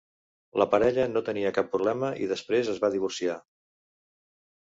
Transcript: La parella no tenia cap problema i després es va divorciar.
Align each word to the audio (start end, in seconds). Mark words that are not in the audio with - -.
La 0.61 0.65
parella 0.69 1.03
no 1.09 1.21
tenia 1.27 1.51
cap 1.57 1.67
problema 1.75 2.09
i 2.27 2.29
després 2.33 2.73
es 2.75 2.81
va 2.85 2.91
divorciar. 2.95 3.35